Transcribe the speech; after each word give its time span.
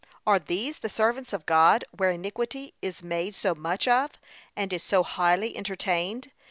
Are 0.25 0.39
these 0.39 0.79
the 0.79 0.89
servants 0.89 1.31
of 1.31 1.45
God, 1.45 1.85
where 1.95 2.09
iniquity 2.09 2.73
is 2.81 3.03
made 3.03 3.35
so 3.35 3.53
much 3.53 3.87
of, 3.87 4.09
and 4.55 4.73
is 4.73 4.81
so 4.81 5.03
highly 5.03 5.55
entertained! 5.55 6.31